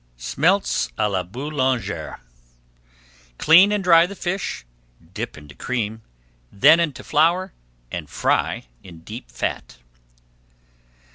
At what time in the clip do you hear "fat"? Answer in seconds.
9.29-9.77